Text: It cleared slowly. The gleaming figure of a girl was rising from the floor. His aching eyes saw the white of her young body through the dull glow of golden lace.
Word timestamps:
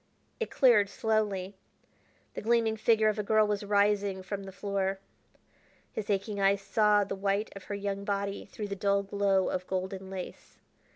It 0.39 0.49
cleared 0.49 0.89
slowly. 0.89 1.53
The 2.33 2.41
gleaming 2.41 2.75
figure 2.75 3.07
of 3.07 3.19
a 3.19 3.23
girl 3.23 3.45
was 3.45 3.63
rising 3.63 4.23
from 4.23 4.45
the 4.45 4.51
floor. 4.51 4.97
His 5.93 6.09
aching 6.09 6.39
eyes 6.41 6.63
saw 6.63 7.03
the 7.03 7.13
white 7.13 7.53
of 7.55 7.65
her 7.65 7.75
young 7.75 8.03
body 8.03 8.45
through 8.51 8.69
the 8.69 8.75
dull 8.75 9.03
glow 9.03 9.49
of 9.49 9.67
golden 9.67 10.09
lace. 10.09 10.57